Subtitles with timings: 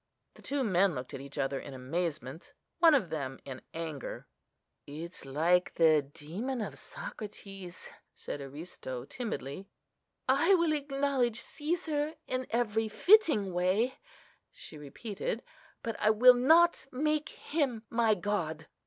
[0.33, 4.25] The two men looked at each other in amazement: one of them in anger.
[4.87, 9.69] "It's like the demon of Socrates," said Aristo, timidly.
[10.27, 13.99] "I will acknowledge Cæsar in every fitting way,"
[14.51, 15.43] she repeated;
[15.83, 18.65] "but I will not make him my God."